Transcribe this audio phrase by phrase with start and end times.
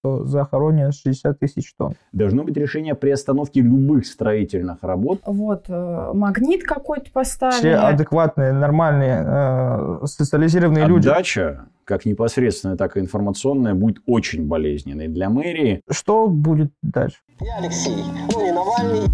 [0.00, 1.94] что захоронено 60 тысяч тонн.
[2.12, 5.20] Должно быть решение при остановке любых строительных работ.
[5.26, 7.58] Вот, э, магнит какой-то поставили.
[7.58, 11.08] Все адекватные, нормальные, э, социализированные люди.
[11.08, 15.82] Отдача, как непосредственная, так и информационная, будет очень болезненной для мэрии.
[15.90, 17.18] Что будет дальше?
[17.40, 17.96] Я Алексей,
[18.32, 19.06] ну не Навальный,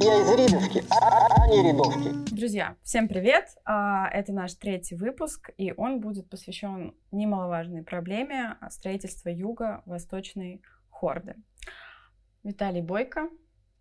[0.00, 2.34] я из Ридовки, а, а, не Рядовки.
[2.34, 3.56] Друзья, всем привет!
[3.64, 11.34] А, Это наш третий выпуск, и он будет посвящен немаловажной проблеме строительства юго-восточной хорды.
[12.44, 13.28] Виталий Бойко,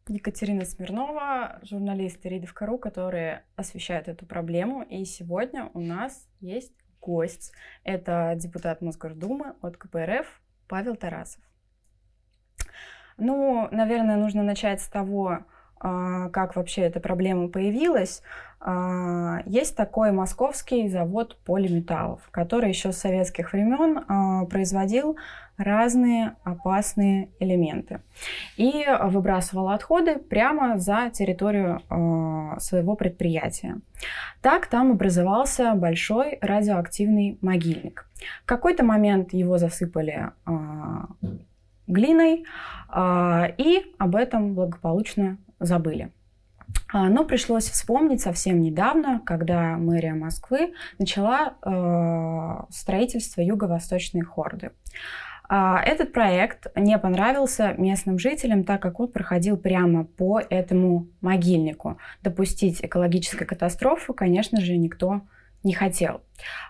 [0.08, 4.81] Екатерина Смирнова, журналисты Ридовка.ру, которые освещают эту проблему.
[4.84, 7.53] И сегодня у нас есть гость.
[7.84, 11.44] Это депутат Мосгордумы от КПРФ Павел Тарасов.
[13.17, 15.45] Ну, наверное, нужно начать с того,
[15.80, 18.22] как вообще эта проблема появилась.
[18.59, 25.17] А, есть такой московский завод полиметаллов, который еще с советских времен а, производил
[25.58, 28.02] разные опасные элементы
[28.58, 31.81] и выбрасывал отходы прямо за территорию
[32.59, 33.78] своего предприятия.
[34.44, 38.08] Так там образовался большой радиоактивный могильник.
[38.44, 40.30] В какой-то момент его засыпали
[41.88, 42.45] глиной,
[43.58, 46.11] и об этом благополучно забыли.
[46.91, 54.72] А, но пришлось вспомнить совсем недавно, когда мэрия Москвы начала э, строительство юго-восточной хорды.
[55.50, 61.97] А, этот проект не понравился местным жителям, так как он проходил прямо по этому могильнику.
[62.22, 65.22] Допустить экологическую катастрофу, конечно же, никто
[65.63, 66.22] не хотел.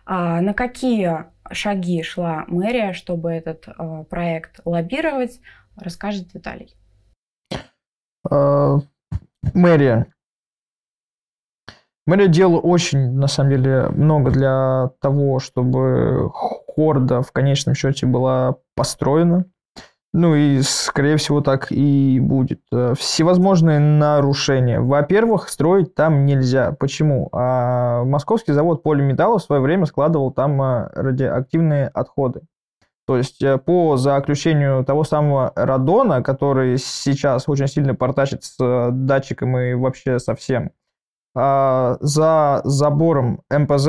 [0.06, 5.40] А, на какие шаги шла мэрия, чтобы этот э, проект лоббировать,
[5.76, 6.77] расскажет Виталий.
[8.30, 8.78] Э,
[9.54, 10.08] мэрия.
[12.06, 18.56] Мэрия делала очень, на самом деле, много для того, чтобы Хорда в конечном счете была
[18.76, 19.46] построена.
[20.14, 22.62] Ну и, скорее всего, так и будет.
[22.72, 24.80] Э, всевозможные нарушения.
[24.80, 26.72] Во-первых, строить там нельзя.
[26.72, 27.30] Почему?
[27.34, 32.42] А московский завод полиметалла в свое время складывал там э, радиоактивные отходы.
[33.08, 38.90] То есть э, по заключению того самого радона, который сейчас очень сильно портачит с э,
[38.92, 40.72] датчиком и вообще со всем,
[41.34, 43.88] а, за забором МПЗ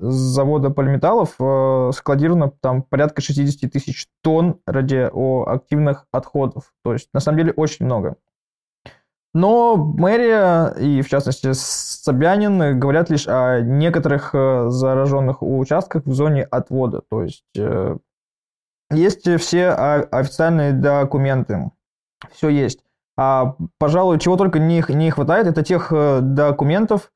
[0.00, 6.72] с завода полиметаллов э, складировано там порядка 60 тысяч тонн радиоактивных отходов.
[6.82, 8.16] То есть на самом деле очень много.
[9.32, 17.02] Но мэрия и, в частности, Собянин говорят лишь о некоторых зараженных участках в зоне отвода.
[17.10, 17.44] То есть
[18.90, 21.70] есть все официальные документы.
[22.32, 22.80] Все есть.
[23.16, 27.10] А, пожалуй, чего только не, не хватает, это тех э, документов,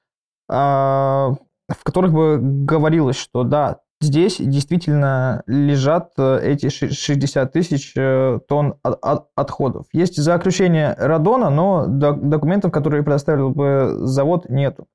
[0.48, 1.34] а,
[1.68, 8.76] в которых бы говорилось, что да, здесь действительно лежат э, эти 60 тысяч э, тонн
[8.82, 9.86] отходов.
[9.92, 14.88] Есть заключение Радона, но документов, которые предоставил бы завод, нету.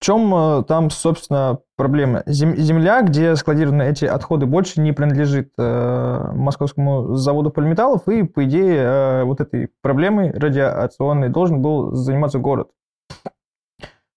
[0.00, 2.22] В чем э, там, собственно, проблема?
[2.24, 8.76] Земля, где складированы эти отходы, больше не принадлежит э, московскому заводу полиметаллов, и, по идее,
[8.76, 12.70] э, вот этой проблемой радиационной должен был заниматься город.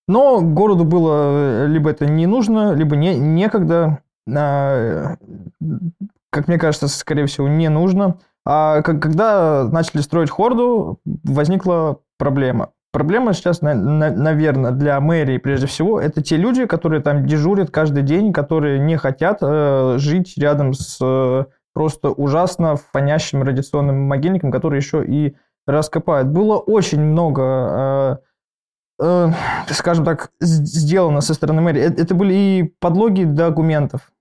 [0.08, 4.00] Но городу было либо это не нужно, либо не, некогда,
[4.34, 5.18] а,
[6.30, 8.20] как мне кажется, скорее всего, не нужно.
[8.46, 12.72] А когда начали строить хорду, возникла проблема.
[12.94, 18.32] Проблема сейчас, наверное, для мэрии прежде всего, это те люди, которые там дежурят каждый день,
[18.32, 25.04] которые не хотят э, жить рядом с э, просто ужасно фонящим радиационным могильником, который еще
[25.04, 26.28] и раскопают.
[26.28, 28.22] Было очень много,
[29.00, 29.32] э,
[29.72, 31.82] скажем так, сделано со стороны мэрии.
[31.82, 34.12] Это, это были и подлоги документов,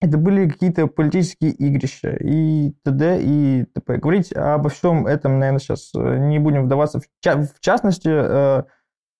[0.00, 3.18] это были какие-то политические игрища и т.д.
[3.22, 3.96] и т.п.
[3.96, 8.64] Говорить обо всем этом, наверное, сейчас э, не будем вдаваться в, ча- в частности, э,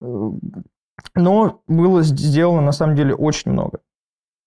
[0.03, 0.31] э,
[1.15, 3.81] но было сделано на самом деле очень много.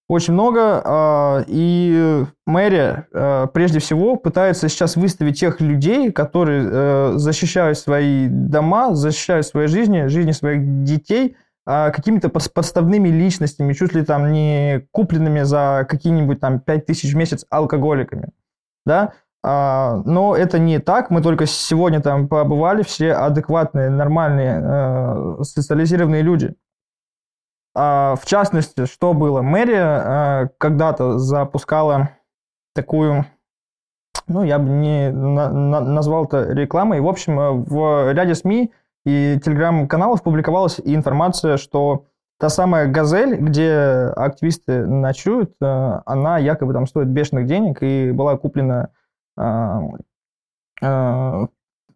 [0.08, 7.80] Очень много, э, и мэрия э, прежде всего пытается сейчас выставить тех людей, которые защищают
[7.80, 14.32] свои дома, защищают свои жизни, жизни своих детей– а, какими-то подставными личностями, чуть ли там
[14.32, 18.30] не купленными за какие-нибудь там 5 тысяч в месяц алкоголиками,
[18.86, 25.44] да, а, но это не так, мы только сегодня там побывали, все адекватные, нормальные, э,
[25.44, 26.56] социализированные люди.
[27.74, 29.42] А, в частности, что было?
[29.42, 32.10] Мэрия э, когда-то запускала
[32.76, 33.26] такую,
[34.28, 38.74] ну, я бы не назвал это рекламой, в общем, э, в ряде СМИ
[39.06, 42.06] и телеграм-каналов публиковалась информация, что
[42.40, 48.38] та самая «Газель», где активисты ночуют, э, она якобы там стоит бешеных денег и была
[48.38, 48.90] куплена
[49.38, 49.82] а,
[50.82, 51.48] а,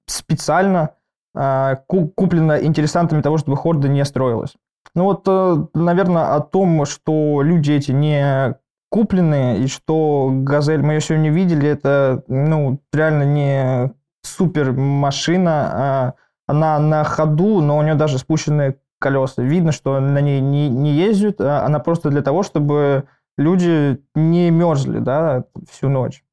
[0.05, 0.91] специально
[1.35, 4.53] куплена интересантами того, чтобы Хорда не строилась.
[4.93, 8.55] Ну вот, э, наверное, о том, что люди эти не
[8.89, 16.13] купленные, и что «Газель» мы ее сегодня видели, это, ну, реально не супер машина, а
[16.53, 19.41] она на ходу, но у нее даже спущенные колеса.
[19.41, 23.03] Видно, что на ней не, не ездят, а она просто для того, чтобы
[23.37, 26.23] люди не мерзли, да, всю ночь.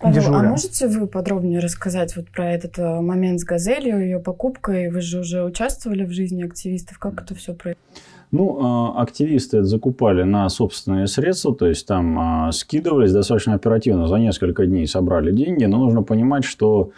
[0.00, 4.90] Павел, а можете вы подробнее рассказать вот про этот э, момент с «Газелью», ее покупкой?
[4.90, 6.98] Вы же уже участвовали в жизни активистов.
[6.98, 7.78] Как это все происходит?
[8.32, 14.06] Ну, а, активисты это закупали на собственные средства, то есть там а, скидывались достаточно оперативно,
[14.06, 16.92] за несколько дней собрали деньги, но нужно понимать, что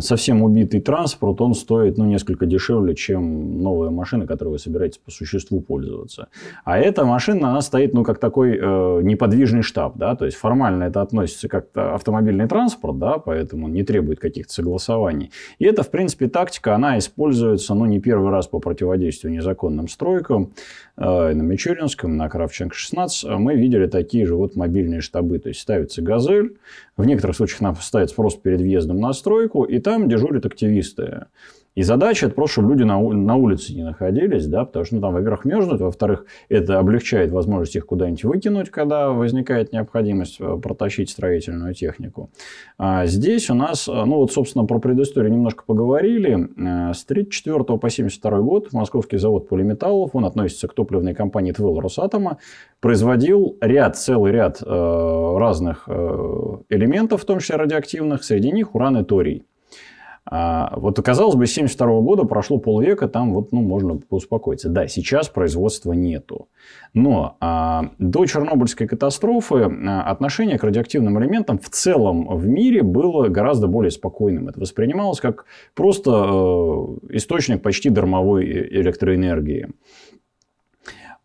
[0.00, 5.10] совсем убитый транспорт, он стоит ну, несколько дешевле, чем новая машина, которой вы собираетесь по
[5.10, 6.28] существу пользоваться.
[6.64, 9.96] А эта машина, она стоит ну, как такой э, неподвижный штаб.
[9.96, 10.14] Да?
[10.14, 13.18] То есть, формально это относится как автомобильный транспорт, да?
[13.18, 15.30] поэтому не требует каких-то согласований.
[15.58, 20.52] И это, в принципе, тактика, она используется ну, не первый раз по противодействию незаконным стройкам.
[20.96, 25.38] Э, на Мичуринском, на Кравченко-16 мы видели такие же вот мобильные штабы.
[25.38, 26.58] То есть, ставится «Газель»,
[26.96, 31.26] в некоторых случаях нам ставится просто перед въездом на стройку, и там дежурят активисты.
[31.74, 35.00] И задача это просто, чтобы люди на, на улице не находились, да, потому что, ну,
[35.00, 41.08] там, во-первых, мерзнут, во-вторых, это облегчает возможность их куда-нибудь выкинуть, когда возникает необходимость э, протащить
[41.08, 42.30] строительную технику.
[42.76, 46.32] А здесь у нас, э, ну, вот, собственно, про предысторию немножко поговорили.
[46.32, 51.80] Э, с 1934 по 1972 год московский завод полиметаллов, он относится к топливной компании ТВЛ
[51.80, 52.38] Росатома,
[52.80, 58.98] производил ряд, целый ряд э, разных э, элементов, в том числе радиоактивных, среди них уран
[58.98, 59.44] и торий.
[60.24, 64.68] А, вот, казалось бы, с 1972 года прошло полвека, там вот, ну, можно успокоиться.
[64.68, 66.48] Да, сейчас производства нету.
[66.94, 73.28] Но а, до Чернобыльской катастрофы а, отношение к радиоактивным элементам в целом в мире было
[73.28, 74.48] гораздо более спокойным.
[74.48, 79.70] Это воспринималось как просто э, источник почти дармовой э, электроэнергии.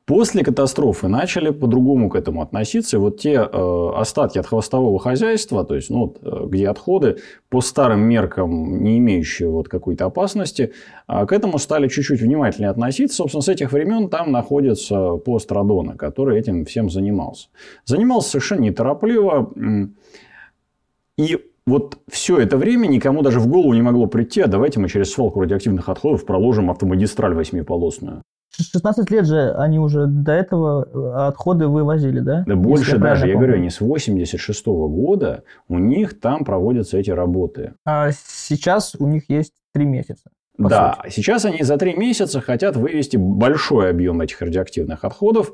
[0.08, 2.98] После катастрофы начали по-другому к этому относиться.
[2.98, 7.18] Вот те э, остатки от хвостового хозяйства, то есть, ну, вот, э, где отходы
[7.50, 10.72] по старым меркам, не имеющие вот какой-то опасности,
[11.10, 13.18] э, к этому стали чуть-чуть внимательнее относиться.
[13.18, 17.50] Собственно, с этих времен там находится пост Радона, который этим всем занимался.
[17.84, 19.52] Занимался совершенно неторопливо.
[21.18, 24.88] И вот все это время никому даже в голову не могло прийти, а давайте мы
[24.88, 28.24] через свалку радиоактивных отходов проложим автомагистраль восьмиполосную.
[28.56, 32.44] 16 лет же они уже до этого э, отходы вывозили, да?
[32.48, 36.98] Да больше я даже, я говорю, они с 86 -го года у них там проводятся
[36.98, 37.74] эти работы.
[37.86, 40.30] А сейчас у них есть три месяца.
[40.58, 41.16] Да, сути.
[41.16, 45.54] сейчас они за три месяца хотят вывести большой объем этих радиоактивных отходов.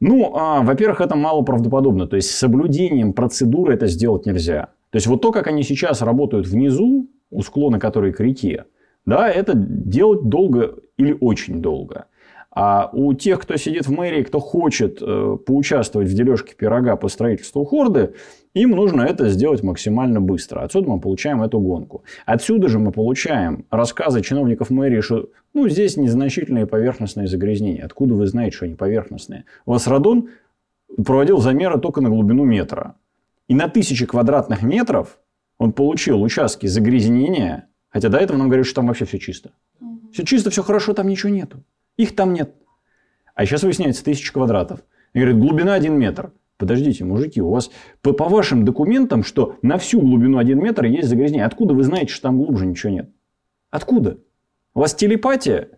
[0.00, 2.06] Ну, а, во-первых, это мало правдоподобно.
[2.06, 4.68] То есть, с соблюдением процедуры это сделать нельзя.
[4.90, 8.64] То есть, вот то, как они сейчас работают внизу, у склона который к реке,
[9.04, 12.06] да, это делать долго или очень долго.
[12.50, 17.08] А у тех, кто сидит в мэрии, кто хочет э, поучаствовать в дележке пирога по
[17.08, 18.14] строительству хорды,
[18.54, 20.60] им нужно это сделать максимально быстро.
[20.62, 22.02] Отсюда мы получаем эту гонку.
[22.24, 27.84] Отсюда же мы получаем рассказы чиновников мэрии, что ну, здесь незначительные поверхностные загрязнения.
[27.84, 29.44] Откуда вы знаете, что они поверхностные?
[29.66, 30.30] У вас радон
[31.04, 32.94] проводил замеры только на глубину метра.
[33.48, 35.18] И на тысячи квадратных метров
[35.58, 39.52] он получил участки загрязнения Хотя до этого нам говорят, что там вообще все чисто.
[40.16, 41.62] Все чисто, все хорошо, там ничего нету.
[41.98, 42.54] Их там нет.
[43.34, 44.80] А сейчас выясняется тысяча квадратов.
[45.12, 46.32] И говорят, глубина один метр.
[46.56, 47.70] Подождите, мужики, у вас
[48.00, 51.44] по, по вашим документам, что на всю глубину один метр есть загрязнение.
[51.44, 53.10] Откуда вы знаете, что там глубже ничего нет?
[53.70, 54.16] Откуда?
[54.72, 55.68] У вас телепатия?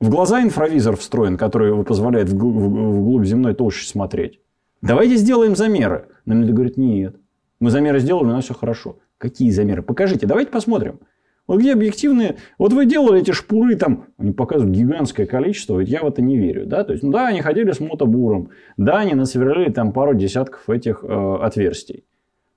[0.00, 4.38] В глаза инфравизор встроен, который позволяет вглубь земной толщи смотреть.
[4.82, 6.08] Давайте сделаем замеры.
[6.26, 7.16] Нам люди говорят, нет.
[7.60, 8.98] Мы замеры сделали, у нас все хорошо.
[9.16, 9.82] Какие замеры?
[9.82, 11.00] Покажите, давайте посмотрим.
[11.46, 12.36] Вот где объективные...
[12.58, 16.36] Вот вы делали эти шпуры, там, они показывают гигантское количество, ведь я в это не
[16.36, 16.66] верю.
[16.66, 16.84] Да?
[16.84, 21.04] То есть, ну, да, они ходили с мотобуром, да, они насверлили там пару десятков этих
[21.04, 22.04] э, отверстий.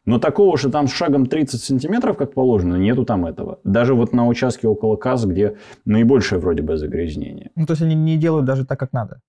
[0.05, 3.59] Но такого, что там с шагом 30 сантиметров, как положено, нету там этого.
[3.63, 7.51] Даже вот на участке около КАЗ, где наибольшее вроде бы загрязнение.
[7.55, 9.21] Ну, то есть, они не делают даже так, как надо.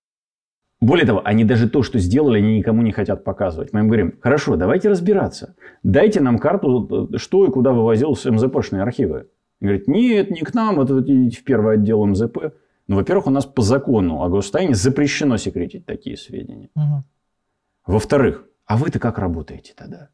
[0.79, 3.71] Более того, они даже то, что сделали, они никому не хотят показывать.
[3.71, 5.53] Мы им говорим, хорошо, давайте разбираться.
[5.83, 9.27] Дайте нам карту, э, что и куда вывозилось МЗПшные архивы.
[9.61, 12.53] Говорит, нет, не к нам, это вот идите в первый отдел МЗП.
[12.87, 16.69] Ну, во-первых, у нас по закону о госустоянии запрещено секретить такие сведения.
[16.75, 17.03] Угу.
[17.85, 20.09] Во-вторых, а вы-то как работаете тогда?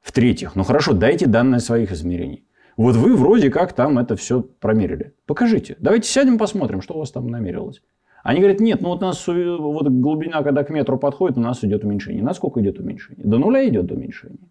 [0.00, 2.46] В-третьих, ну хорошо, дайте данные своих измерений.
[2.76, 5.14] Вот вы вроде как там это все промерили.
[5.26, 5.76] Покажите.
[5.78, 7.82] Давайте сядем посмотрим, что у вас там намерилось.
[8.22, 11.62] Они говорят, нет, ну вот у нас вот глубина, когда к метру подходит, у нас
[11.62, 12.22] идет уменьшение.
[12.22, 13.24] Насколько идет уменьшение?
[13.24, 14.50] До нуля идет уменьшение.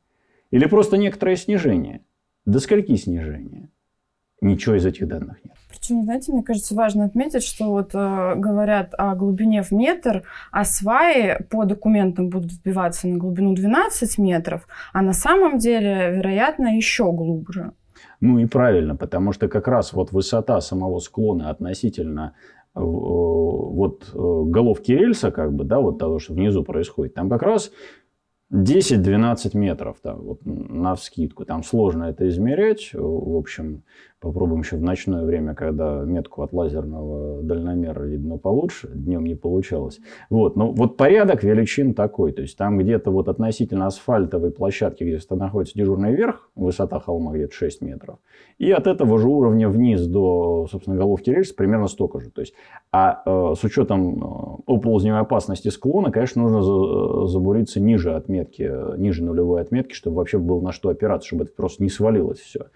[0.51, 2.05] Или просто некоторое снижение?
[2.46, 3.70] До скольки снижения?
[4.43, 5.53] Ничего из этих данных нет.
[5.69, 10.65] Причем, знаете, мне кажется, важно отметить, что вот э, говорят о глубине в метр, а
[10.65, 17.12] сваи по документам будут вбиваться на глубину 12 метров, а на самом деле, вероятно, еще
[17.12, 17.71] глубже.
[18.19, 22.35] Ну и правильно, потому что как раз вот высота самого склона относительно
[22.75, 27.43] э, вот э, головки рельса, как бы, да, вот того, что внизу происходит, там как
[27.43, 27.71] раз
[28.53, 31.43] 10-12 метров, да, вот на вскидку.
[31.43, 32.91] Там сложно это измерять.
[32.93, 33.83] В общем,
[34.24, 38.89] попробуем еще в ночное время, когда метку от лазерного дальномера видно получше.
[38.94, 40.00] Днем не получалось.
[40.30, 42.32] Вот, но вот порядок величин такой.
[42.32, 47.53] То есть там где-то вот относительно асфальтовой площадки, где находится дежурный верх, высота холма где-то
[47.53, 48.20] 6 метров.
[48.60, 52.30] И от этого же уровня вниз до, собственно, головки рельса примерно столько же.
[52.30, 52.53] То есть,
[52.94, 58.72] а э, с учетом э, оползневой опасности склона, конечно, нужно за, э, забуриться ниже отметки,
[58.98, 62.68] ниже нулевой отметки, чтобы вообще было на что опираться, чтобы это просто не свалилось все.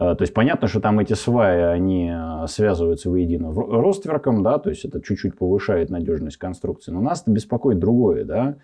[0.00, 4.70] Э, то есть понятно, что там эти сваи, они э, связываются воедино ростверком, да, то
[4.70, 6.90] есть это чуть-чуть повышает надежность конструкции.
[6.90, 8.56] Но нас беспокоит другое, да.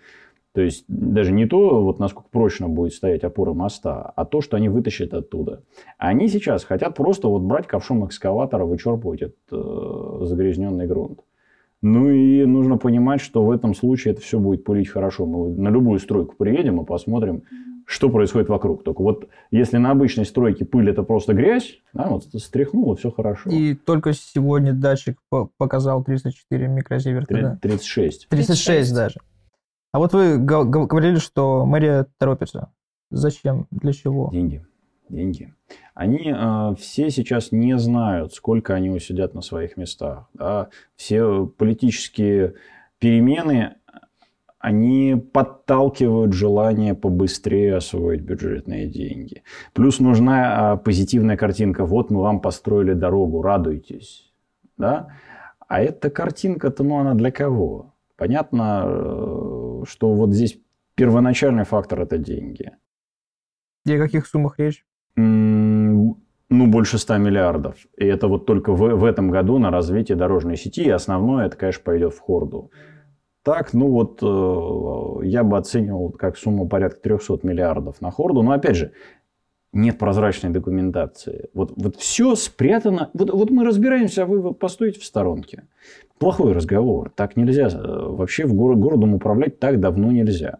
[0.53, 4.57] То есть даже не то, вот насколько прочно будет стоять опора моста, а то, что
[4.57, 5.61] они вытащат оттуда.
[5.99, 11.19] Они сейчас хотят просто вот брать ковшом экскаватора, вычерпывать этот э, загрязненный грунт.
[11.83, 15.27] Ну и нужно понимать, что в этом случае это все будет пылить хорошо.
[15.27, 17.43] Мы на любую стройку приедем и посмотрим,
[17.87, 18.83] что происходит вокруг.
[18.83, 23.49] Только вот если на обычной стройке пыль это просто грязь, да, вот стряхнуло, все хорошо.
[23.49, 25.17] И только сегодня датчик
[25.57, 27.33] показал 34 микрозиверта.
[27.33, 27.59] 3, да?
[27.61, 28.27] 36.
[28.27, 28.65] 36.
[28.65, 29.21] 36 даже.
[29.93, 32.71] А вот вы говорили, что мэрия торопится.
[33.09, 33.67] Зачем?
[33.71, 34.29] Для чего?
[34.33, 34.65] Деньги.
[35.07, 35.53] Деньги.
[35.93, 40.27] Они э, все сейчас не знают, сколько они усидят на своих местах.
[40.33, 40.67] Да?
[40.97, 42.55] Все политические
[42.99, 43.75] перемены,
[44.59, 49.43] они подталкивают желание побыстрее освоить бюджетные деньги.
[49.73, 51.85] Плюс нужна э, позитивная картинка.
[51.85, 54.33] Вот мы вам построили дорогу, радуйтесь.
[54.77, 55.09] Да?
[55.67, 57.93] А эта картинка-то, ну, она для кого?
[58.15, 60.59] Понятно, э, что вот здесь
[60.95, 62.71] первоначальный фактор– это деньги.
[63.85, 64.85] И о каких суммах речь?
[65.15, 66.17] Ну,
[66.49, 67.75] больше 100 миллиардов.
[67.97, 70.83] И это вот только в, в этом году на развитие дорожной сети.
[70.83, 72.71] И основное, это, конечно, пойдет в Хорду.
[73.47, 78.41] Так, ну вот э, я бы оценивал как сумму порядка 300 миллиардов на Хорду.
[78.41, 78.91] Но опять же,
[79.71, 81.47] нет прозрачной документации.
[81.53, 83.09] Вот, вот все спрятано.
[83.13, 85.63] Вот, вот мы разбираемся, а вы постоите в сторонке.
[86.19, 87.09] Плохой разговор.
[87.15, 87.69] Так нельзя.
[87.71, 90.57] Вообще в город, городом управлять так давно нельзя.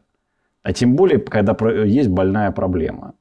[0.63, 3.15] А тем более, когда есть больная проблема.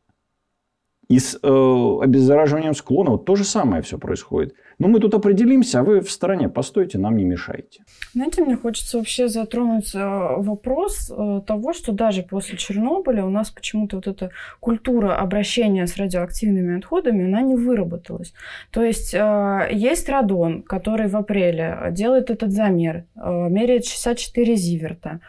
[1.09, 4.55] И с э, обеззараживанием склона вот то же самое все происходит.
[4.79, 7.83] Но мы тут определимся, а вы в стороне постойте, нам не мешайте.
[8.13, 13.51] Знаете, мне хочется вообще затронуть э, вопрос э, того, что даже после Чернобыля у нас
[13.51, 14.31] почему-то вот эта
[14.61, 18.35] культура обращения с радиоактивными отходами, она не выработалась.
[18.71, 25.21] То есть э, есть радон, который в апреле делает этот замер, меряет 64 зиверта.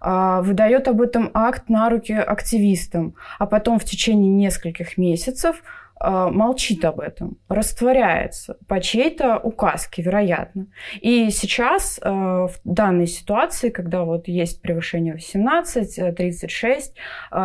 [0.00, 5.62] Выдает об этом акт на руки активистам, а потом в течение нескольких месяцев
[6.10, 10.66] молчит об этом, растворяется по чьей-то указке, вероятно.
[11.00, 16.94] И сейчас а, в данной ситуации, когда вот есть превышение 18, 36,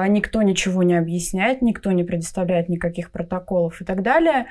[0.07, 4.47] никто ничего не объясняет, никто не предоставляет никаких протоколов и так далее,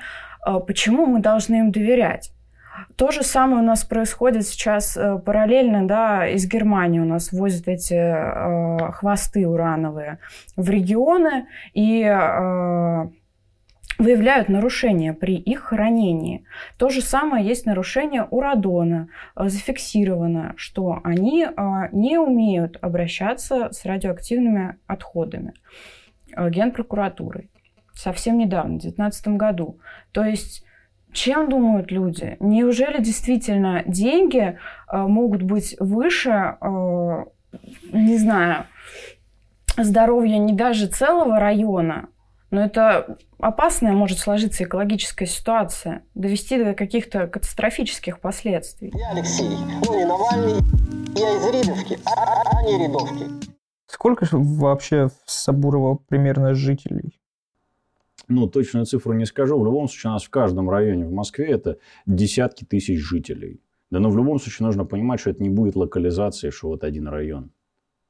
[0.67, 2.31] почему мы должны им доверять?
[2.95, 7.67] То же самое у нас происходит сейчас э, параллельно, да, из Германии у нас возят
[7.67, 10.19] эти э, хвосты урановые
[10.55, 13.09] в регионы и э,
[13.99, 16.45] выявляют нарушения при их хранении.
[16.77, 19.09] То же самое есть нарушение у радона.
[19.35, 21.51] Э, зафиксировано, что они э,
[21.91, 25.53] не умеют обращаться с радиоактивными отходами
[26.35, 27.51] Генпрокуратурой.
[27.93, 29.79] Совсем недавно, в 2019 году.
[30.11, 30.63] То есть
[31.11, 32.37] чем думают люди?
[32.39, 36.29] Неужели действительно деньги э, могут быть выше,
[36.61, 37.25] э,
[37.91, 38.65] не знаю,
[39.77, 42.09] здоровья не даже целого района,
[42.51, 48.91] но это опасная может сложиться экологическая ситуация, довести до каких-то катастрофических последствий.
[48.95, 49.49] Я Алексей,
[49.85, 50.61] ну не Навальный,
[51.15, 53.25] я из Ридовки, а, а не Рядовки.
[53.87, 57.19] Сколько вообще в Сабурово примерно жителей?
[58.29, 59.59] ну, точную цифру не скажу.
[59.59, 63.61] В любом случае, у нас в каждом районе в Москве это десятки тысяч жителей.
[63.89, 67.07] Да, но в любом случае нужно понимать, что это не будет локализации, что вот один
[67.07, 67.51] район.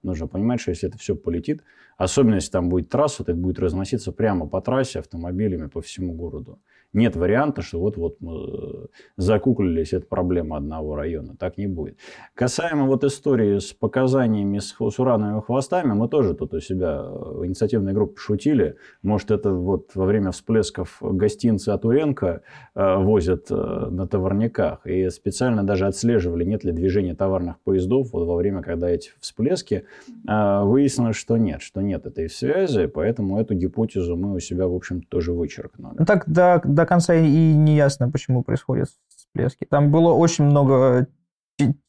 [0.04, 1.64] Нужно понимать, что если это все полетит,
[2.00, 6.60] Особенно, если там будет трасса, это будет разноситься прямо по трассе автомобилями по всему городу.
[6.92, 11.36] Нет варианта, что вот-вот мы э, закуклились, это проблема одного района.
[11.38, 11.98] Так не будет.
[12.34, 17.46] Касаемо вот истории с показаниями с, с урановыми хвостами, мы тоже тут у себя в
[17.46, 18.78] инициативной группе шутили.
[19.04, 22.42] Может, это вот во время всплесков гостинцы от Уренко
[22.74, 24.88] э, возят э, на товарниках.
[24.88, 29.86] И специально даже отслеживали, нет ли движения товарных поездов вот во время, когда эти всплески.
[30.28, 32.88] Э, выяснилось, что нет, что нет этой связи.
[32.88, 35.96] Поэтому эту гипотезу мы у себя, в общем тоже вычеркнули.
[36.00, 39.66] Ну, так, да, до конца и не ясно, почему происходят всплески.
[39.66, 41.08] Там было очень много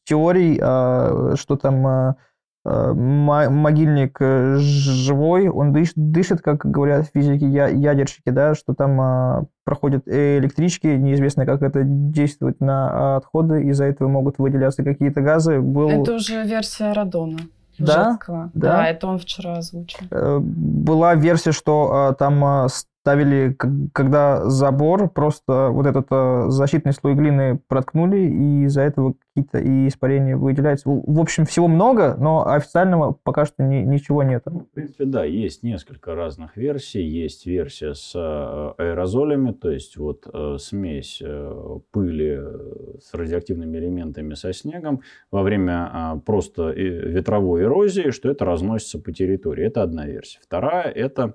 [0.05, 2.17] теорий, а, что там а,
[2.65, 10.07] а, могильник э, живой, он дышит, дышит, как говорят физики, ядерщики, да, что там проходят
[10.07, 15.61] электрички, неизвестно, как это действует на отходы, из-за этого могут выделяться какие-то газы.
[15.61, 15.89] Был...
[15.89, 17.39] Это уже версия Радона.
[17.87, 20.01] Да, да, да, это он вчера озвучил.
[20.11, 22.69] Э, была версия, что там
[23.01, 23.57] ставили,
[23.93, 29.89] когда забор, просто вот этот э, защитный слой глины проткнули, и из-за этого какие-то и
[29.89, 30.91] испарения выделяются.
[30.91, 34.43] В общем, всего много, но официального пока что ни, ничего нет.
[34.45, 37.03] В принципе, да, есть несколько разных версий.
[37.03, 41.23] Есть версия с э, аэрозолями, то есть вот э, смесь
[41.93, 42.39] пыли
[43.01, 49.67] с радиоактивными элементами со снегом во время просто ветровой эрозии, что это разносится по территории.
[49.67, 50.39] Это одна версия.
[50.43, 51.35] Вторая– это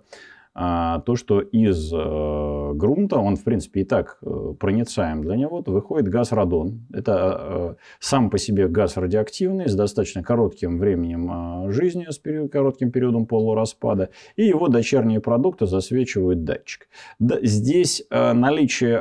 [0.58, 5.62] а то, что из э, грунта, он, в принципе, и так э, проницаем для него,
[5.62, 6.88] то выходит газ радон.
[6.94, 12.92] Это э, сам по себе газ радиоактивный, с достаточно коротким временем жизни, с период, коротким
[12.92, 16.88] периодом полураспада, и его дочерние продукты засвечивают датчик.
[17.20, 18.98] Да, здесь наличие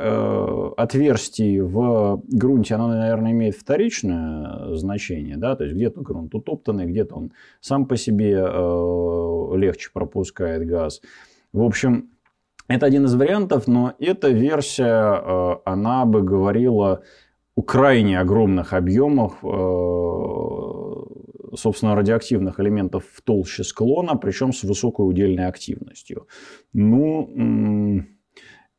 [0.75, 7.15] отверстий в грунте, оно, наверное, имеет вторичное значение, да, то есть где-то грунт утоптанный, где-то
[7.15, 7.31] он
[7.61, 8.35] сам по себе
[9.55, 10.99] легче пропускает газ.
[11.55, 12.09] В общем,
[12.67, 17.01] это один из вариантов, но эта версия, э, она бы говорила
[17.55, 19.47] о крайне огромных объемах, э,
[21.55, 26.27] собственно, радиоактивных элементов в толще склона, причем с высокой удельной активностью.
[26.73, 28.03] Ну,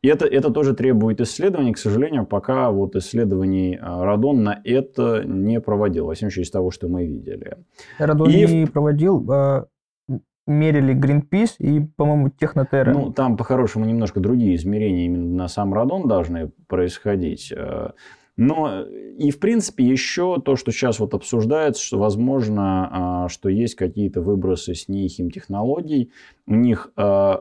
[0.02, 1.72] это, это тоже требует исследований.
[1.72, 6.50] К сожалению, пока вот исследований э, радон на это не проводил, во всяком случае, из
[6.50, 7.56] того, что мы видели.
[7.98, 8.46] Радон И...
[8.46, 9.18] не проводил,
[10.46, 12.92] мерили Greenpeace и, по-моему, Технотерра.
[12.92, 17.52] Ну, там, по-хорошему, немножко другие измерения именно на сам радон должны происходить.
[17.54, 17.90] Э,
[18.36, 23.76] но и, в принципе, еще то, что сейчас вот обсуждается, что, возможно, а, что есть
[23.76, 26.12] какие-то выбросы с НИИ технологий.
[26.46, 27.36] У них э,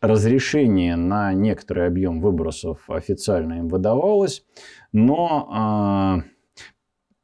[0.00, 4.44] разрешение на некоторый объем выбросов официально им выдавалось,
[4.92, 6.24] но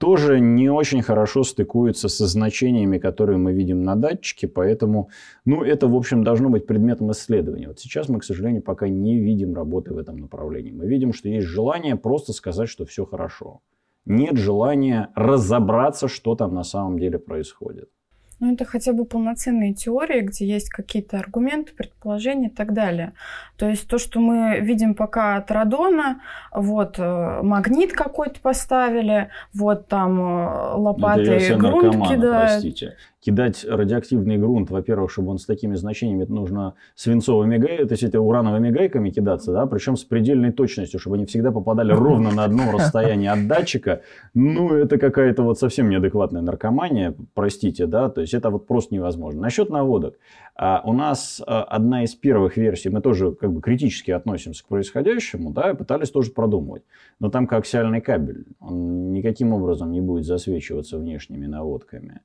[0.01, 5.11] тоже не очень хорошо стыкуются со значениями, которые мы видим на датчике, поэтому,
[5.45, 7.69] ну, это, в общем, должно быть предметом исследования.
[7.69, 10.73] Вот сейчас мы, к сожалению, пока не видим работы в этом направлении.
[10.73, 13.61] Мы видим, что есть желание просто сказать, что все хорошо.
[14.07, 17.91] Нет желания разобраться, что там на самом деле происходит.
[18.41, 23.13] Ну, это хотя бы полноценные теории, где есть какие-то аргументы, предположения и так далее.
[23.59, 29.89] То есть то, что мы видим пока от радона, вот э, магнит какой-то поставили, вот
[29.89, 32.51] там э, лопаты грунт кидают.
[32.51, 37.93] Простите кидать радиоактивный грунт, во-первых, чтобы он с такими значениями, это нужно свинцовыми гайками, то
[37.93, 42.31] есть это урановыми гайками кидаться, да, причем с предельной точностью, чтобы они всегда попадали ровно
[42.33, 44.01] на одном расстоянии от датчика.
[44.33, 49.43] Ну, это какая-то вот совсем неадекватная наркомания, простите, да, то есть это вот просто невозможно.
[49.43, 50.15] Насчет наводок.
[50.57, 54.69] А у нас а, одна из первых версий, мы тоже как бы критически относимся к
[54.69, 56.83] происходящему, да, и пытались тоже продумывать.
[57.19, 62.21] Но там коаксиальный кабель, он никаким образом не будет засвечиваться внешними наводками.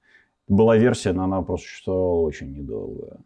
[0.48, 3.22] Была версия, но она просто существовала очень недолго.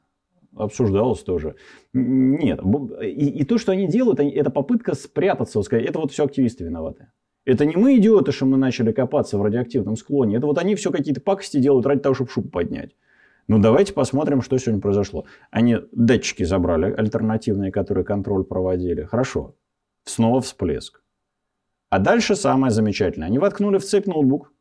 [0.55, 1.55] Обсуждалось тоже.
[1.93, 2.59] Нет.
[3.01, 5.61] И, и то, что они делают, это попытка спрятаться.
[5.61, 7.07] Сказать, это вот все активисты виноваты.
[7.45, 10.37] Это не мы идиоты, что мы начали копаться в радиоактивном склоне.
[10.37, 12.95] Это вот они все какие-то пакости делают ради того, чтобы шубу поднять.
[13.47, 15.25] Ну, давайте посмотрим, что сегодня произошло.
[15.49, 19.03] Они датчики забрали, альтернативные, которые контроль проводили.
[19.03, 19.55] Хорошо.
[20.03, 21.01] Снова всплеск.
[21.89, 23.27] А дальше самое замечательное.
[23.27, 24.53] Они воткнули в цепь ноутбук.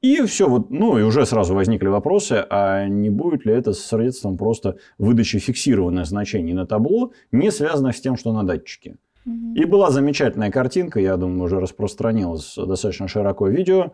[0.00, 4.36] И все, вот, ну и уже сразу возникли вопросы, а не будет ли это средством
[4.36, 8.96] просто выдачи фиксированных значений на табло, не связанных с тем, что на датчике.
[9.54, 13.92] И была замечательная картинка, я думаю, уже распространилась достаточно широко видео,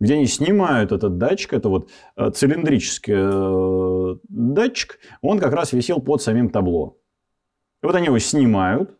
[0.00, 6.00] где они снимают этот датчик, это вот э, цилиндрический э, датчик, он как раз висел
[6.00, 6.98] под самим табло.
[7.82, 8.98] И вот они его снимают,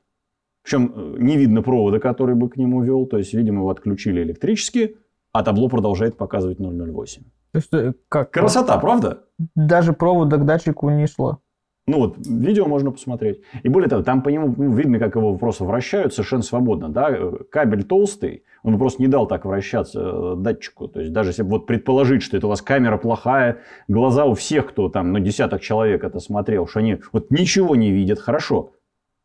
[0.62, 4.22] причем э, не видно провода, который бы к нему вел, то есть, видимо, его отключили
[4.22, 4.96] электрически,
[5.32, 7.22] а табло продолжает показывать 008.
[7.52, 8.30] То есть, э, как?
[8.30, 9.24] Красота, правда?
[9.54, 11.40] Даже провода к датчику не шло.
[11.86, 13.40] Ну вот, видео можно посмотреть.
[13.64, 16.88] И более того, там по нему ну, видно, как его просто вращают совершенно свободно.
[16.88, 17.10] Да?
[17.50, 20.86] Кабель толстый, он просто не дал так вращаться э, датчику.
[20.86, 24.68] То есть, даже если вот предположить, что это у вас камера плохая, глаза у всех,
[24.68, 28.74] кто там, ну, десяток человек это смотрел, что они вот ничего не видят, хорошо.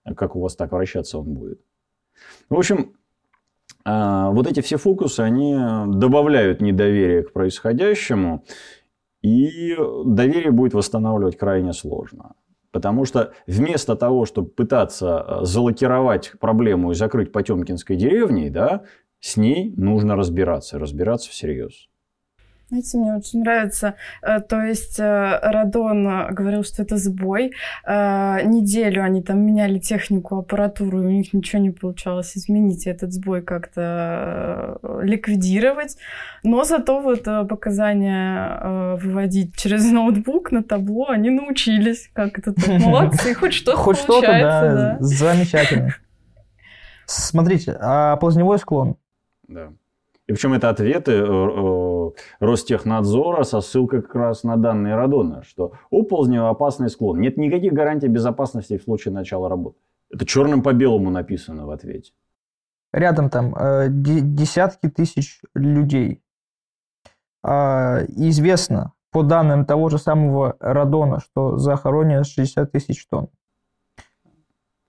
[0.03, 1.61] А как у вас так вращаться он будет?
[2.49, 2.93] В общем,
[3.88, 5.56] вот эти все фокусы, они
[5.88, 8.43] добавляют недоверие к происходящему,
[9.21, 12.34] и доверие будет восстанавливать крайне сложно.
[12.71, 18.84] Потому что вместо того, чтобы пытаться э, залокировать проблему и закрыть Потемкинской деревней, да,
[19.19, 21.88] с ней нужно разбираться, разбираться всерьез.
[22.69, 27.53] Знаете, мне очень нравится, э, то есть э, Радон говорил, что это сбой.
[27.86, 32.89] Э, неделю они там меняли технику, аппаратуру, и у них ничего не получалось изменить, и
[32.89, 35.95] этот сбой как-то ликвидировать.
[36.43, 42.10] Но зато вот показания выводить через ноутбук на табло они научились.
[42.12, 42.67] Как это так?
[42.80, 44.97] Молодцы, хоть что-то Хоть что-то, да.
[44.99, 45.95] Замечательно.
[47.06, 48.97] Смотрите, а поздневой склон?
[49.47, 49.69] Да.
[50.27, 51.96] И причем это ответы э, э,
[52.39, 57.19] Ростехнадзора со ссылкой как раз на данные Радона, что оползневый опасный склон.
[57.19, 59.77] Нет никаких гарантий безопасности в случае начала работы.
[60.09, 62.13] Это черным по белому написано в ответе.
[62.93, 66.21] Рядом там э, десятки тысяч людей.
[67.43, 73.29] Э, известно по данным того же самого Радона, что захоронено 60 тысяч тонн.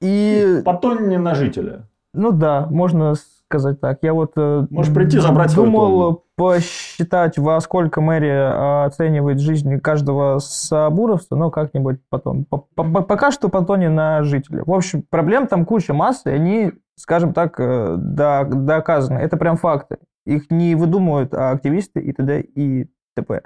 [0.01, 0.63] И...
[0.65, 1.89] По тонне на жителя.
[2.15, 3.15] Ну да, можно
[3.49, 3.99] сказать так.
[4.03, 11.35] Я вот э, Можешь прийти, забрать думал посчитать, во сколько мэрия оценивает жизнь каждого сабуровца,
[11.35, 12.45] но как-нибудь потом.
[12.45, 14.63] Пока что по тоне на жителя.
[14.65, 19.19] В общем, проблем там куча массы, они, скажем так, э, доказаны.
[19.19, 19.97] Это прям факты.
[20.27, 22.43] Их не выдумывают активисты и т.д.
[22.43, 22.85] и
[23.17, 23.43] т.п.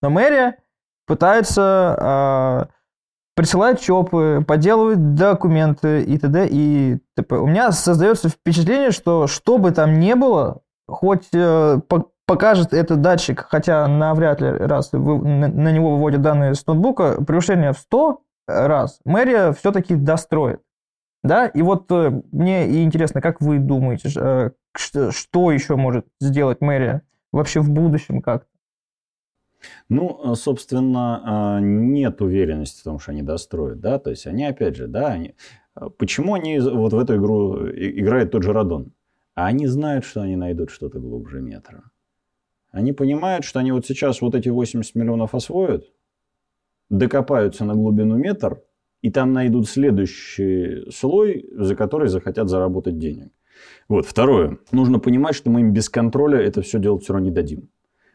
[0.00, 0.56] Но мэрия
[1.06, 2.68] пытается
[3.34, 6.48] присылает ЧОПы, подделывает документы и т.д.
[6.50, 7.36] и т.п.
[7.36, 11.80] У меня создается впечатление, что что бы там ни было, хоть э,
[12.26, 17.22] покажет этот датчик, хотя навряд ли раз вы, на, на него выводят данные с ноутбука,
[17.24, 20.60] превышение в 100 раз мэрия все-таки достроит.
[21.22, 27.02] Да, и вот э, мне интересно, как вы думаете, э, что еще может сделать мэрия
[27.32, 28.48] вообще в будущем как-то?
[29.88, 34.44] Ну, э, собственно, а, нет уверенности в том, что они достроят, да, то есть они,
[34.44, 35.34] опять же, да, они...
[35.76, 38.92] Э, почему они вот в эту игру играют тот же Радон?
[39.34, 41.84] А они знают, что они найдут что-то глубже метра.
[42.70, 45.84] Они понимают, что они вот сейчас вот эти 80 миллионов освоят,
[46.88, 48.62] докопаются на глубину метр,
[49.02, 53.32] и там найдут следующий слой, за который захотят заработать денег.
[53.88, 54.58] Вот, второе.
[54.70, 57.68] Нужно понимать, что мы им без контроля это все делать все равно не дадим.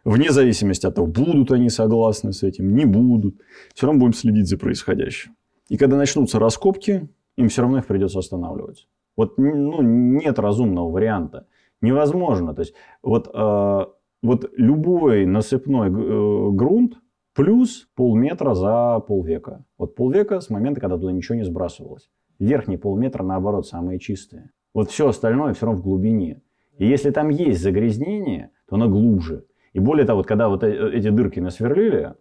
[0.07, 3.41] Вне зависимости от того, будут они согласны с этим, не будут.
[3.73, 5.35] Все равно будем следить за происходящим.
[5.67, 8.87] И когда начнутся раскопки, им все равно их придется останавливать.
[9.17, 11.45] Вот ну, нет разумного варианта.
[11.81, 12.53] Невозможно.
[12.53, 13.85] То есть, вот, э,
[14.23, 16.93] вот любой насыпной э, грунт
[17.35, 19.65] плюс полметра за полвека.
[19.77, 22.09] Вот полвека с момента, когда туда ничего не сбрасывалось.
[22.39, 24.51] Верхние полметра, наоборот, самые чистые.
[24.73, 26.43] Вот все остальное все равно в глубине.
[26.77, 29.43] И если там есть загрязнение, то оно глубже.
[29.73, 32.15] И более того, вот когда вот э, эти дырки насверлили,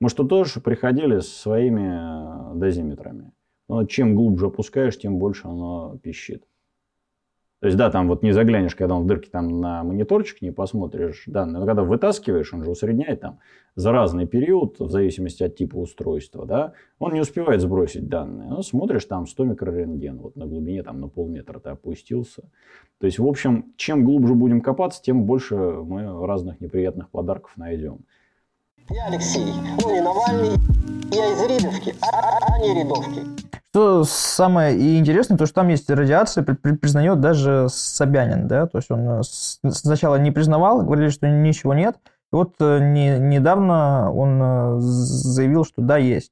[0.00, 3.32] мы что тоже приходили с своими э, дозиметрами.
[3.68, 6.44] Но чем глубже опускаешь, тем больше оно пищит.
[7.60, 10.50] То есть, да, там вот не заглянешь, когда он в дырке там на мониторчик не
[10.50, 11.60] посмотришь данные.
[11.60, 13.38] Но когда вытаскиваешь, он же усредняет там
[13.76, 18.48] за разный период, в зависимости от типа устройства, да, он не успевает сбросить данные.
[18.48, 22.42] Ну, смотришь, там 100 микрорентген, вот на глубине там на полметра ты опустился.
[22.98, 28.00] То есть, в общем, чем глубже будем копаться, тем больше мы разных неприятных подарков найдем.
[28.90, 30.56] Я Алексей, ну не Навальный,
[31.10, 33.20] я из Рябовки, а, а не Рядовки.
[33.70, 39.00] Что самое интересное, то что там есть радиация, признает даже Собянин, да, то есть он
[39.00, 41.96] э, сначала не признавал, говорили, что ничего нет,
[42.32, 46.30] и вот э, не, недавно он э, заявил, что да, есть.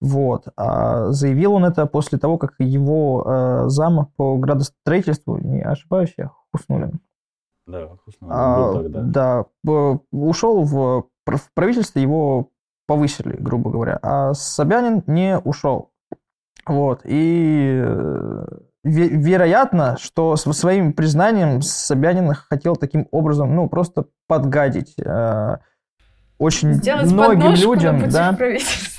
[0.00, 0.48] Вот.
[0.56, 6.32] А заявил он это после того, как его э, зам по градостроительству, не ошибаюсь я,
[6.50, 6.98] Хуснулин.
[7.66, 9.02] Да, Хуснулин а, был тогда.
[9.02, 9.46] Да,
[10.10, 12.50] ушел в, в правительство, его
[12.86, 13.98] повысили, грубо говоря.
[14.02, 15.90] А Собянин не ушел.
[16.66, 17.00] Вот.
[17.04, 18.46] И э,
[18.84, 25.56] вероятно, что своим признанием Собянин хотел таким образом, ну, просто подгадить э,
[26.38, 28.08] очень Сделать многим людям.
[28.10, 28.36] да.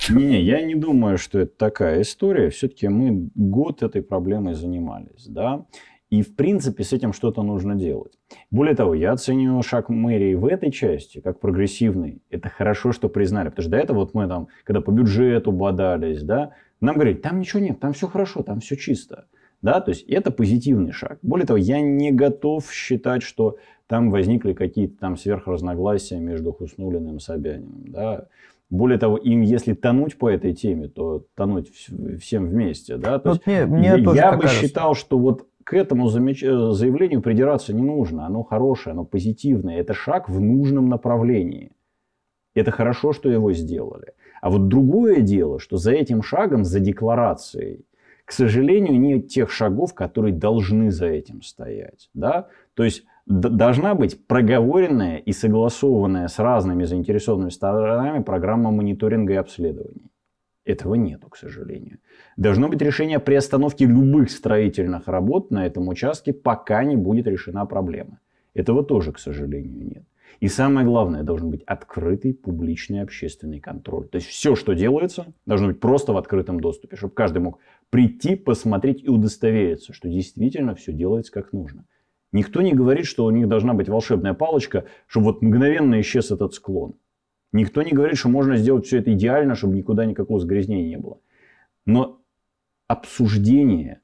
[0.09, 2.49] Не, я не думаю, что это такая история.
[2.49, 5.65] Все-таки мы год этой проблемой занимались, да.
[6.13, 8.11] И, в принципе, с этим что-то нужно делать.
[8.51, 12.21] Более того, я оцениваю шаг мэрии в этой части как прогрессивный.
[12.29, 13.49] Это хорошо, что признали.
[13.49, 17.39] Потому что до этого вот мы там, когда по бюджету бодались, да, нам говорили, там
[17.39, 19.25] ничего нет, там все хорошо, там все чисто.
[19.63, 21.17] Да, то есть это позитивный шаг.
[21.23, 27.19] Более того, я не готов считать, что там возникли какие-то там сверхразногласия между Хуснулиным и
[27.21, 27.85] Собяниным.
[27.87, 28.27] Да.
[28.73, 31.71] Более того, им если тонуть по этой теме, то тонуть
[32.19, 32.97] всем вместе.
[32.97, 33.19] Да?
[33.19, 34.65] То вот есть, мне, мне я бы кажется.
[34.65, 36.07] считал, что вот к этому.
[36.07, 38.25] Э, заявлению придираться не нужно.
[38.25, 39.79] Оно хорошее, оно позитивное.
[39.79, 41.71] Это шаг в нужном направлении.
[42.53, 44.13] Это хорошо, что его сделали.
[44.41, 47.85] А вот другое дело, что за этим шагом, за декларацией,
[48.25, 52.09] к сожалению, нет тех шагов, которые должны за этим стоять.
[52.13, 52.47] Да?
[52.73, 60.12] То есть должна быть проговоренная и согласованная с разными заинтересованными сторонами программа мониторинга и обследований.
[60.65, 61.99] Этого нету, к сожалению.
[62.37, 67.65] Должно быть решение при остановке любых строительных работ на этом участке, пока не будет решена
[67.65, 68.19] проблема.
[68.53, 70.03] Этого тоже, к сожалению, нет.
[70.39, 74.07] И самое главное, должен быть открытый публичный общественный контроль.
[74.07, 78.35] То есть все, что делается, должно быть просто в открытом доступе, чтобы каждый мог прийти,
[78.35, 81.85] посмотреть и удостовериться, что действительно все делается как нужно.
[82.31, 86.53] Никто не говорит, что у них должна быть волшебная палочка, чтобы вот мгновенно исчез этот
[86.53, 86.95] склон.
[87.53, 91.19] Никто не говорит, что можно сделать все это идеально, чтобы никуда никакого загрязнения не было.
[91.85, 92.19] Но
[92.87, 94.01] обсуждение,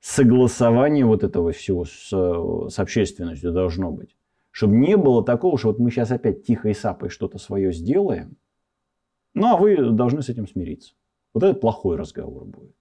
[0.00, 4.16] согласование вот этого всего с, с общественностью должно быть.
[4.50, 8.38] Чтобы не было такого, что вот мы сейчас опять тихо и сапой что-то свое сделаем,
[9.34, 10.94] ну а вы должны с этим смириться.
[11.34, 12.74] Вот это плохой разговор будет.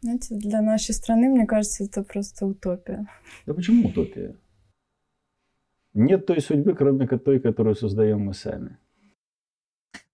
[0.00, 3.06] Знаете, для нашей страны, мне кажется, это просто утопия.
[3.44, 4.36] Да почему утопия?
[5.92, 8.78] Нет той судьбы, кроме той, которую создаем мы сами.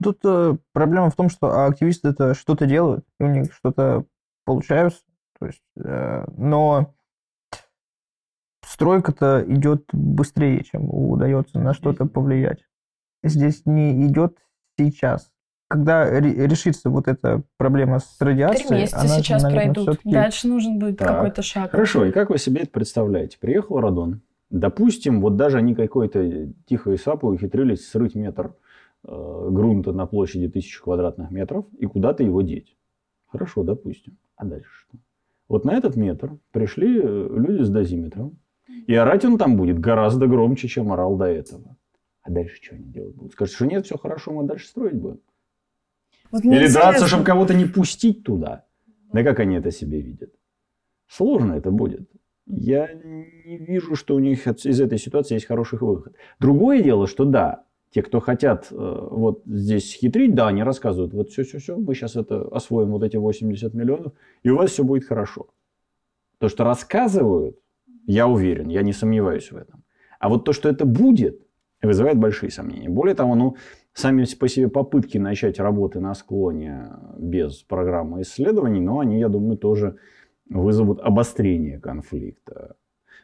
[0.02, 4.04] Тут э, проблема в том, что активисты это что-то делают, и у них что-то
[4.44, 5.00] получается.
[5.38, 6.94] То есть, э, но
[8.64, 12.64] стройка-то идет быстрее, чем удается на что-то повлиять.
[13.22, 14.38] Здесь не идет
[14.78, 15.30] сейчас.
[15.68, 20.00] Когда решится вот эта проблема с радиацией, Три месяца она сейчас наверное, пройдут.
[20.04, 21.70] Дальше нужен будет какой-то шаг.
[21.70, 23.38] Хорошо, и как вы себе это представляете?
[23.38, 24.22] Приехал Радон.
[24.48, 28.54] Допустим, вот даже они какой-то тихо и сапо ухитрились срыть метр
[29.04, 32.76] грунта на площади тысячи квадратных метров и куда-то его деть.
[33.26, 34.18] Хорошо, допустим.
[34.36, 34.98] А дальше что?
[35.48, 38.38] Вот на этот метр пришли э, люди с дозиметром,
[38.86, 41.76] и орать он там будет гораздо громче, чем орал до этого.
[42.22, 43.32] А дальше что они делать будут?
[43.32, 45.20] Скажут, что нет, все хорошо, мы дальше строить будем.
[46.30, 46.80] Вот Или интересно.
[46.80, 48.64] драться, чтобы кого-то не пустить туда.
[49.12, 50.32] Да как они это себе видят?
[51.08, 52.08] Сложно это будет.
[52.46, 56.14] Я не вижу, что у них из этой ситуации есть хороший выход.
[56.38, 58.74] Другое дело, что да, те, кто хотят э,
[59.10, 63.74] вот здесь хитрить, да, они рассказывают, вот все-все-все, мы сейчас это освоим вот эти 80
[63.74, 65.48] миллионов, и у вас все будет хорошо.
[66.38, 67.58] То, что рассказывают,
[68.06, 69.82] я уверен, я не сомневаюсь в этом.
[70.20, 71.40] А вот то, что это будет,
[71.82, 72.88] вызывает большие сомнения.
[72.88, 73.56] Более того, ну,
[73.92, 79.56] сами по себе попытки начать работы на склоне без программы исследований, но они, я думаю,
[79.56, 79.96] тоже
[80.48, 82.76] вызовут обострение конфликта.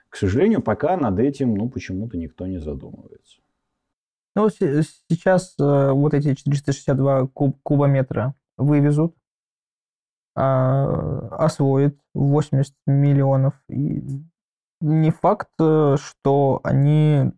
[0.09, 3.41] К сожалению, пока над этим, ну, почему-то никто не задумывается.
[4.37, 9.17] Ну, сейчас э, вот эти 462 куб, кубометра вывезут,
[10.35, 13.55] а, освоят 80 миллионов.
[13.71, 14.03] И
[14.83, 17.33] не факт, э, что они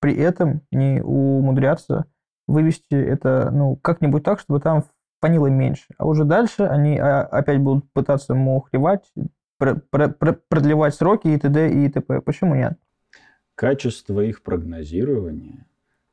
[0.00, 2.04] при этом не умудрятся
[2.46, 4.84] вывести это ну, как-нибудь так, чтобы там
[5.20, 5.86] фанило меньше.
[5.98, 9.12] А уже дальше они а, опять будут пытаться мухлевать,
[9.58, 11.84] продлевать сроки и т.д.
[11.84, 12.20] и т.п.
[12.20, 12.78] Почему нет?
[13.56, 15.66] Качество их прогнозирования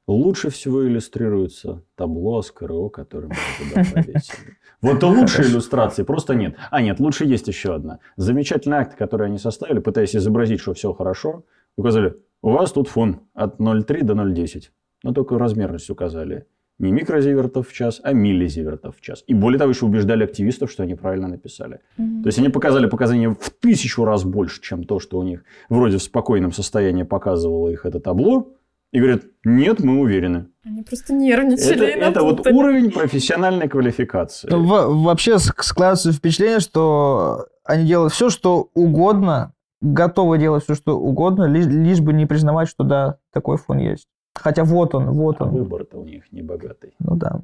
[0.08, 4.38] лучше всего иллюстрируется табло с КРО, которое мы туда повесили.
[4.82, 6.56] Вот лучшей иллюстрации просто нет.
[6.72, 8.00] А нет, лучше есть еще одна.
[8.16, 11.46] Замечательный акт, который они составили, пытаясь изобразить, что все хорошо,
[11.78, 14.72] указали, у вас тут фон от 0,3 до 0,10.
[15.04, 16.46] Но только размерность указали.
[16.80, 19.24] Не микрозивертов в час, а миллизивертов в час.
[19.28, 21.82] И более того, еще убеждали активистов, что они правильно написали.
[22.00, 22.24] Mm-hmm.
[22.24, 25.98] То есть они показали показания в тысячу раз больше, чем то, что у них вроде
[25.98, 28.56] в спокойном состоянии показывало их это табло.
[28.92, 30.48] И говорят, нет, мы уверены.
[30.66, 31.88] Они просто нервничали.
[31.88, 34.50] Это, это вот уровень профессиональной квалификации.
[34.52, 41.46] Во- вообще складывается впечатление, что они делают все, что угодно, готовы делать все, что угодно,
[41.46, 44.08] лишь, лишь бы не признавать, что да, такой фон есть.
[44.36, 45.52] Хотя вот он, вот а он.
[45.52, 46.94] Выбор-то у них не богатый.
[47.00, 47.42] Ну да.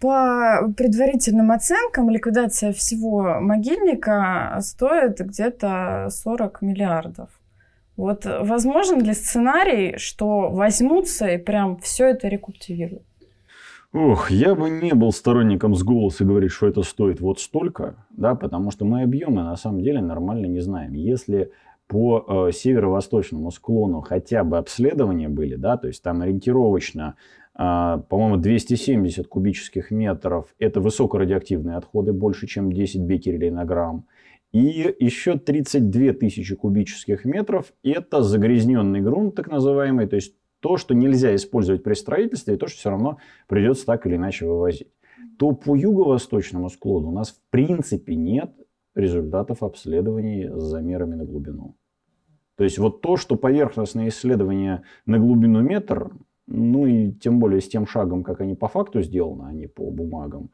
[0.00, 7.28] По предварительным оценкам, ликвидация всего могильника стоит где-то 40 миллиардов.
[7.96, 13.02] Вот возможен ли сценарий, что возьмутся и прям все это рекультивируют?
[13.92, 18.36] Ох, я бы не был сторонником с голоса говорить, что это стоит вот столько, да,
[18.36, 20.92] потому что мы объемы на самом деле нормально не знаем.
[20.92, 21.50] Если
[21.88, 27.16] по э, северо-восточному склону хотя бы обследования были, да, то есть там ориентировочно,
[27.58, 34.06] э, по-моему, 270 кубических метров– это высокорадиоактивные отходы, больше, чем 10 беккерелей на грамм.
[34.52, 40.94] И еще 32 тысячи кубических метров– это загрязненный грунт, так называемый, то есть то, что
[40.94, 44.88] нельзя использовать при строительстве, и то, что все равно придется так или иначе вывозить.
[45.38, 48.52] То по юго-восточному склону у нас в принципе нет
[48.94, 51.76] результатов обследований с замерами на глубину.
[52.56, 56.10] То есть вот то, что поверхностные исследования на глубину метр,
[56.46, 59.90] ну и тем более с тем шагом, как они по факту сделаны, а не по
[59.90, 60.50] бумагам,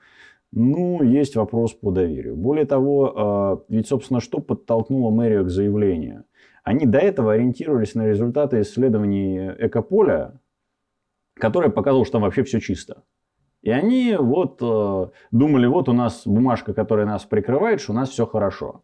[0.53, 2.37] ну, есть вопрос по доверию.
[2.37, 6.25] Более того, а, ведь, собственно, что подтолкнуло мэрию к заявлению?
[6.65, 10.41] Они до этого ориентировались на результаты исследований Экополя,
[11.35, 13.03] которое показывало, что там вообще все чисто.
[13.63, 18.11] И они вот а, думали, вот у нас бумажка, которая нас прикрывает, что у нас
[18.11, 18.83] все хорошо.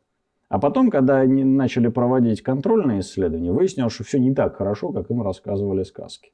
[0.48, 5.10] А потом, когда они начали проводить контрольные исследования, выяснилось, что все не так хорошо, как
[5.10, 6.32] им рассказывали сказки.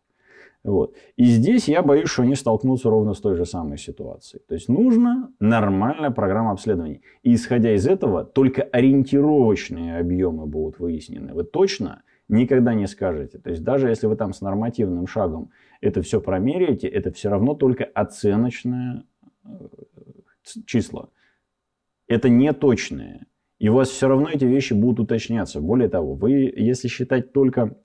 [0.69, 0.95] Вот.
[1.17, 4.43] И здесь я боюсь, что они столкнутся ровно с той же самой ситуацией.
[4.47, 7.01] То есть нужна нормальная программа обследований.
[7.23, 11.33] И исходя из этого, только ориентировочные объемы будут выяснены.
[11.33, 13.39] Вы точно никогда не скажете.
[13.39, 15.51] То есть даже если вы там с нормативным шагом
[15.81, 19.05] это все промеряете, это все равно только оценочное
[19.45, 19.49] э,
[20.67, 21.09] числа.
[22.09, 23.27] Это не точное.
[23.59, 25.61] И у вас все равно эти вещи будут уточняться.
[25.61, 27.77] Более того, вы, если считать только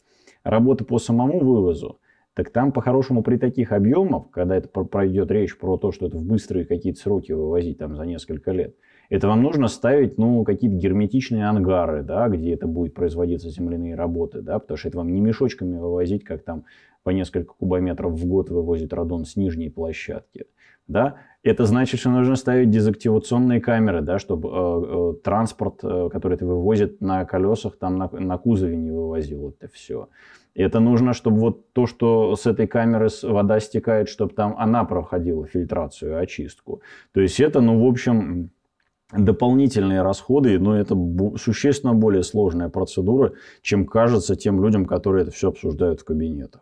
[0.44, 2.00] работы по самому вывозу,
[2.34, 6.26] так там по-хорошему при таких объемах, когда это пройдет речь про то, что это в
[6.26, 8.76] быстрые какие-то сроки вывозить там за несколько лет,
[9.10, 14.42] это вам нужно ставить, ну, какие-то герметичные ангары, да, где это будет производиться земляные работы,
[14.42, 16.64] да, потому что это вам не мешочками вывозить, как там
[17.04, 20.46] по несколько кубометров в год вывозит радон с нижней площадки,
[20.88, 26.38] да, это значит, что нужно ставить дезактивационные камеры, да, чтобы э, э, транспорт, э, который
[26.38, 30.08] ты вывозит на колесах, там на, на кузове не вывозил это все.
[30.56, 35.48] Это нужно, чтобы вот то, что с этой камеры вода стекает, чтобы там она проходила
[35.48, 36.82] фильтрацию, очистку.
[37.12, 38.52] То есть это, ну, в общем,
[39.12, 40.96] дополнительные расходы, но это
[41.38, 46.62] существенно более сложная процедура, чем кажется тем людям, которые это все обсуждают в кабинетах.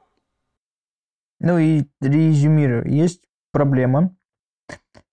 [1.40, 4.16] Ну и резюмирую, есть проблема,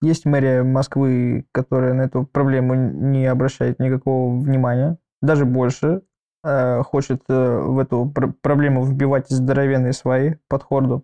[0.03, 6.03] есть мэрия Москвы, которая на эту проблему не обращает никакого внимания, даже больше,
[6.83, 11.03] хочет э, в эту пр- проблему вбивать здоровенные свои подходы.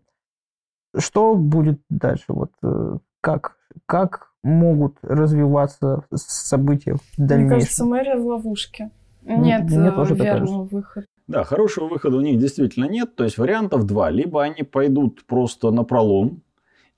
[0.97, 2.25] Что будет дальше?
[2.29, 7.47] Вот э, как, как могут развиваться события в дальнейшем?
[7.47, 8.91] Мне кажется, мэрия в ловушке.
[9.23, 11.07] Нет Мне тоже верного выхода.
[11.27, 13.17] Да, хорошего выхода у них действительно нет.
[13.17, 14.11] То есть вариантов два.
[14.11, 16.43] Либо они пойдут просто на пролом,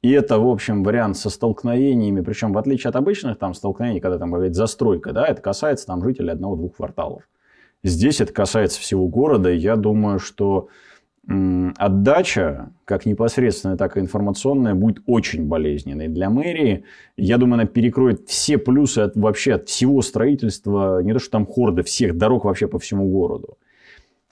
[0.03, 4.19] и это, в общем, вариант со столкновениями, причем в отличие от обычных там столкновений, когда
[4.19, 7.23] там бывает застройка, да, это касается там жителей одного-двух кварталов.
[7.89, 10.69] Здесь это касается всего города, я думаю, что
[11.29, 16.85] отдача, как непосредственная, так и информационная, будет очень болезненной для мэрии.
[17.17, 21.47] Я думаю, она перекроет все плюсы от, вообще от всего строительства, не то что там
[21.47, 23.57] хорды, всех дорог вообще по всему городу.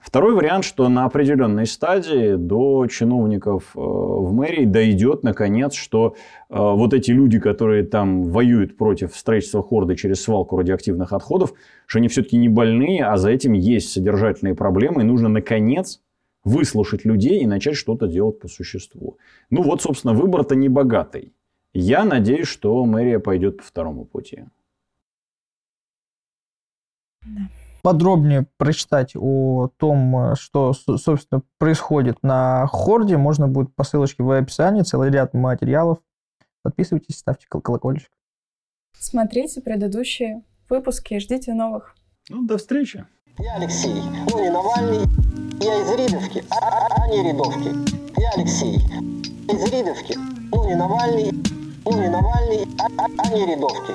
[0.05, 6.15] Второй вариант, что на определенной стадии до чиновников э, в мэрии дойдет наконец, что
[6.51, 11.55] э, вот эти люди, которые там воюют против строительства хорды через свалку радиоактивных отходов,
[11.87, 16.03] что они все-таки не больные, а за этим есть содержательные проблемы, и нужно наконец
[16.45, 19.17] выслушать людей и начать что-то делать по существу.
[19.49, 21.33] Ну вот, собственно, выбор-то не богатый.
[21.73, 24.45] Я надеюсь, что мэрия пойдет по второму пути.
[27.23, 27.49] Да
[27.85, 34.81] подробнее прочитать о том, что, собственно, происходит на Хорде, можно будет по ссылочке в описании,
[34.81, 35.99] целый ряд материалов.
[36.63, 38.11] Подписывайтесь, ставьте колокольчик.
[38.99, 41.95] Смотрите предыдущие выпуски, ждите новых.
[42.31, 43.05] Ну, до встречи.
[43.39, 45.07] Я Алексей, ну не Навальный.
[45.61, 47.69] Я из Рябовки, а, а, а не Рядовки.
[48.19, 50.17] Я Алексей, из Рябовки,
[50.51, 51.33] ну не Навальный,
[51.85, 53.93] ну не Навальный, а, а, а не Рядовки.